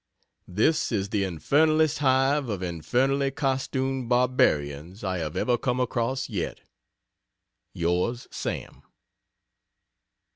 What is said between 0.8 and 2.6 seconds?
is the infernalest hive